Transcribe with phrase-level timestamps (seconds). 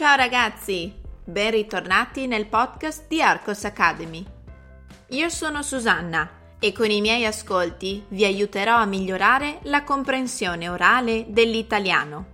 [0.00, 0.90] Ciao ragazzi,
[1.22, 4.24] ben ritornati nel podcast di Arcos Academy.
[5.08, 11.26] Io sono Susanna e con i miei ascolti vi aiuterò a migliorare la comprensione orale
[11.28, 12.28] dell'italiano.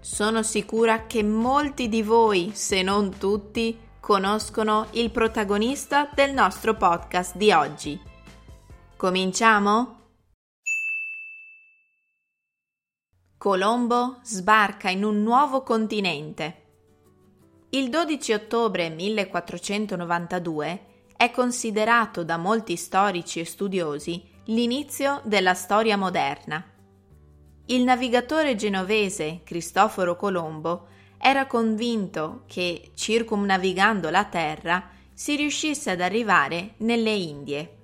[0.00, 7.36] Sono sicura che molti di voi, se non tutti, conoscono il protagonista del nostro podcast
[7.36, 7.98] di oggi.
[8.98, 9.96] Cominciamo?
[13.38, 16.66] Colombo sbarca in un nuovo continente.
[17.70, 26.64] Il 12 ottobre 1492 è considerato da molti storici e studiosi l'inizio della storia moderna.
[27.66, 30.86] Il navigatore genovese Cristoforo Colombo
[31.18, 37.76] era convinto che, circumnavigando la Terra, si riuscisse ad arrivare nelle Indie.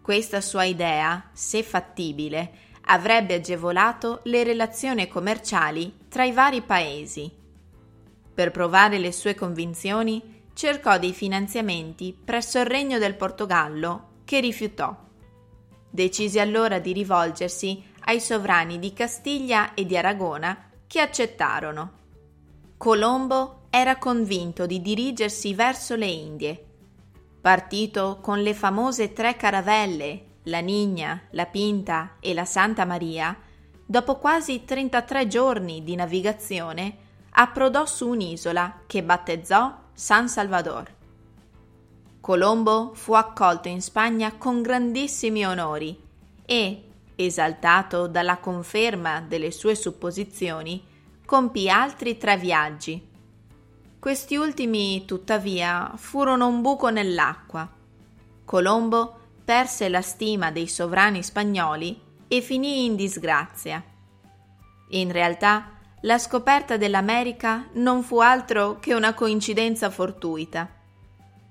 [0.00, 2.52] Questa sua idea, se fattibile,
[2.86, 7.37] avrebbe agevolato le relazioni commerciali tra i vari paesi.
[8.38, 14.96] Per provare le sue convinzioni, cercò dei finanziamenti presso il Regno del Portogallo, che rifiutò.
[15.90, 21.92] Decise allora di rivolgersi ai sovrani di Castiglia e di Aragona, che accettarono.
[22.76, 26.64] Colombo era convinto di dirigersi verso le Indie.
[27.40, 33.36] Partito con le famose tre caravelle la Nigna, la Pinta e la Santa Maria,
[33.84, 37.06] dopo quasi 33 giorni di navigazione,
[37.40, 40.92] approdò su un'isola che battezzò San Salvador.
[42.20, 45.96] Colombo fu accolto in Spagna con grandissimi onori
[46.44, 46.82] e,
[47.14, 50.84] esaltato dalla conferma delle sue supposizioni,
[51.24, 53.06] compì altri tre viaggi.
[54.00, 57.68] Questi ultimi, tuttavia, furono un buco nell'acqua.
[58.44, 63.82] Colombo perse la stima dei sovrani spagnoli e finì in disgrazia.
[64.90, 70.70] In realtà, la scoperta dell'America non fu altro che una coincidenza fortuita.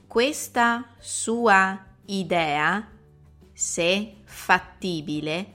[0.08, 2.88] Questa sua idea,
[3.54, 5.54] se fattibile,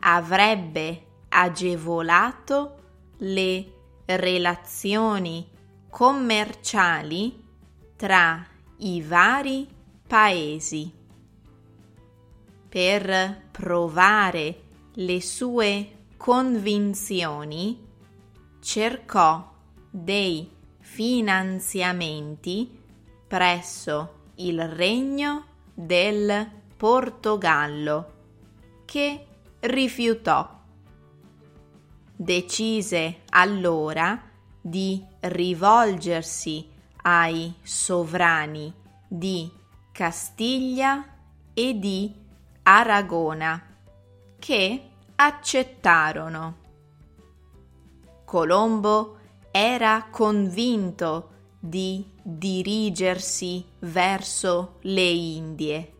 [0.00, 2.74] avrebbe agevolato
[3.18, 3.72] le
[4.04, 5.46] relazioni
[5.90, 7.44] commerciali
[7.96, 8.46] tra
[8.78, 9.68] i vari
[10.06, 10.92] paesi.
[12.68, 14.62] Per provare
[14.94, 17.86] le sue convinzioni,
[18.60, 19.52] cercò
[19.90, 20.50] dei
[20.80, 22.78] finanziamenti
[23.26, 28.12] presso il Regno del Portogallo,
[28.84, 29.26] che
[29.60, 30.57] rifiutò.
[32.20, 34.20] Decise allora
[34.60, 36.68] di rivolgersi
[37.02, 38.74] ai sovrani
[39.06, 39.48] di
[39.92, 41.14] Castiglia
[41.54, 42.12] e di
[42.64, 43.62] Aragona,
[44.36, 46.56] che accettarono.
[48.24, 49.18] Colombo
[49.52, 51.30] era convinto
[51.60, 55.94] di dirigersi verso le Indie.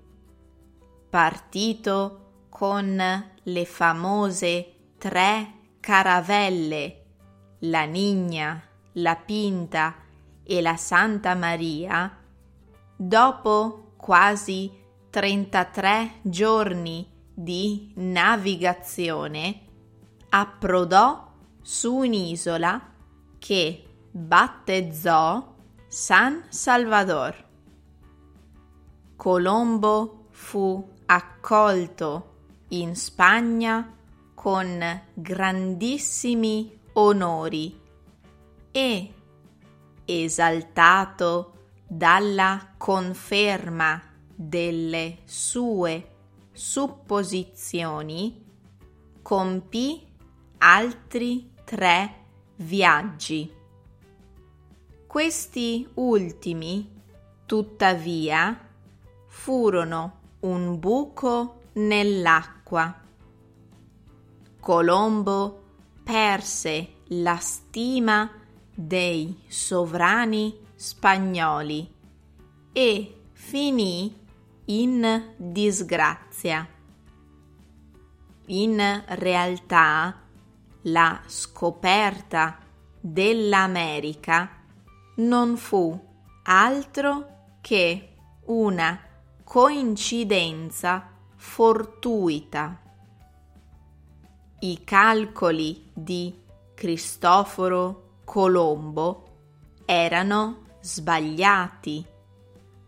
[1.08, 7.04] Partito con le famose tre caravelle,
[7.60, 9.94] la Nigna, la Pinta
[10.42, 12.16] e la Santa Maria,
[12.96, 14.70] dopo quasi
[15.10, 19.60] 33 giorni di navigazione,
[20.30, 21.32] approdò
[21.62, 22.92] su un'isola
[23.38, 25.54] che battezzò
[25.86, 27.46] San Salvador.
[29.16, 32.34] Colombo fu accolto
[32.68, 33.97] in Spagna
[34.40, 37.76] con grandissimi onori
[38.70, 39.12] e
[40.04, 41.52] esaltato
[41.84, 44.00] dalla conferma
[44.32, 46.10] delle sue
[46.52, 48.44] supposizioni,
[49.22, 50.06] compì
[50.58, 52.14] altri tre
[52.58, 53.52] viaggi.
[55.04, 56.88] Questi ultimi,
[57.44, 58.56] tuttavia,
[59.26, 63.06] furono un buco nell'acqua.
[64.68, 65.62] Colombo
[66.04, 68.30] perse la stima
[68.74, 71.90] dei sovrani spagnoli
[72.70, 74.14] e finì
[74.66, 76.68] in disgrazia.
[78.48, 80.20] In realtà
[80.82, 82.58] la scoperta
[83.00, 84.50] dell'America
[85.14, 85.98] non fu
[86.42, 89.00] altro che una
[89.44, 92.82] coincidenza fortuita.
[94.60, 96.34] I calcoli di
[96.74, 99.26] Cristoforo Colombo
[99.84, 102.04] erano sbagliati,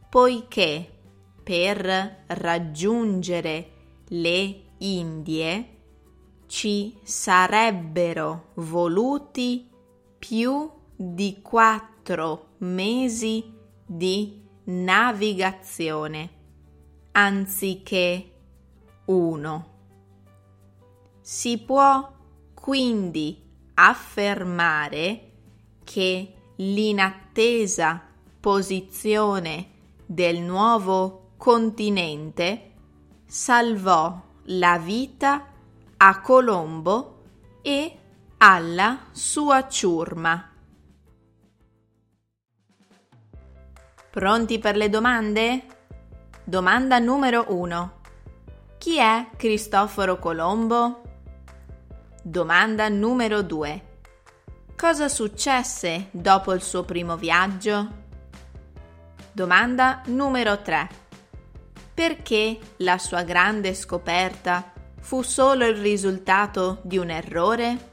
[0.08, 0.92] poiché
[1.44, 3.70] per raggiungere
[4.08, 5.76] le Indie
[6.46, 9.70] ci sarebbero voluti
[10.18, 13.48] più di quattro mesi
[13.86, 16.30] di navigazione
[17.12, 18.32] anziché
[19.04, 19.79] uno.
[21.32, 22.12] Si può
[22.54, 23.40] quindi
[23.74, 25.30] affermare
[25.84, 28.02] che l'inattesa
[28.40, 29.70] posizione
[30.04, 32.72] del nuovo continente
[33.26, 35.46] salvò la vita
[35.98, 37.22] a Colombo
[37.62, 37.98] e
[38.38, 40.50] alla sua ciurma.
[44.10, 45.66] Pronti per le domande?
[46.42, 47.92] Domanda numero 1.
[48.78, 51.04] Chi è Cristoforo Colombo?
[52.22, 53.84] Domanda numero 2.
[54.76, 57.88] Cosa successe dopo il suo primo viaggio?
[59.32, 60.88] Domanda numero 3.
[61.94, 64.70] Perché la sua grande scoperta
[65.00, 67.92] fu solo il risultato di un errore?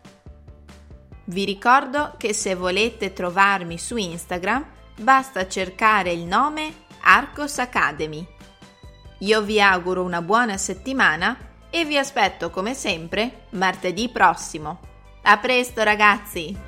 [1.23, 4.65] Vi ricordo che se volete trovarmi su Instagram
[4.99, 8.27] basta cercare il nome Arcos Academy.
[9.19, 14.79] Io vi auguro una buona settimana e vi aspetto come sempre martedì prossimo.
[15.23, 16.66] A presto ragazzi!